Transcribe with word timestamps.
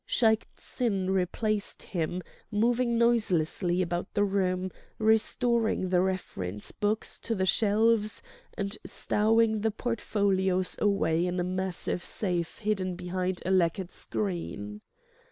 Shaik 0.07 0.47
Tsin 0.57 1.11
replaced 1.11 1.83
him, 1.83 2.23
moving 2.49 2.97
noiselessly 2.97 3.83
about 3.83 4.11
the 4.15 4.23
room, 4.23 4.71
restoring 4.97 5.89
the 5.89 6.01
reference 6.01 6.71
books 6.71 7.19
to 7.19 7.35
the 7.35 7.45
shelves 7.45 8.23
and 8.55 8.75
stowing 8.83 9.61
the 9.61 9.69
portfolios 9.69 10.75
away 10.79 11.27
in 11.27 11.39
a 11.39 11.43
massive 11.43 12.03
safe 12.03 12.57
hidden 12.57 12.95
behind 12.95 13.43
a 13.45 13.51
lacquered 13.51 13.91
screen. 13.91 14.81